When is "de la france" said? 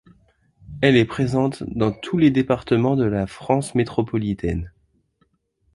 2.95-3.75